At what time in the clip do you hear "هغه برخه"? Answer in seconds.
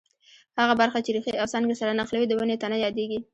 0.59-0.99